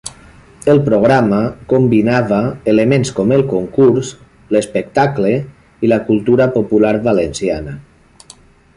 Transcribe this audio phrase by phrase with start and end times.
[0.71, 1.41] El programa
[1.73, 2.39] combinava
[2.73, 4.11] elements com el concurs,
[4.57, 5.37] l'espectacle
[5.89, 7.81] i la cultura popular valenciana.